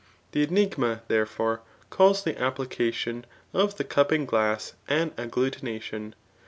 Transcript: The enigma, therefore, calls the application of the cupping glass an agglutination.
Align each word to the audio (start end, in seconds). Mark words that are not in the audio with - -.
The 0.31 0.41
enigma, 0.41 1.03
therefore, 1.09 1.61
calls 1.91 2.23
the 2.23 2.35
application 2.41 3.23
of 3.53 3.77
the 3.77 3.83
cupping 3.83 4.25
glass 4.25 4.73
an 4.87 5.11
agglutination. 5.11 6.15